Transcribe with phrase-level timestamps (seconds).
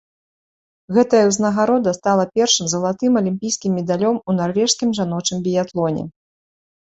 [0.95, 6.03] Гэтая ўзнагарода стала першым залатым алімпійскім медалём у нарвежскім жаночым біятлоне.